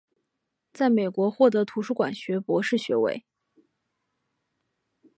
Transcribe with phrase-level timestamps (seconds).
[0.73, 3.23] 在美国获得图书馆学博士学位。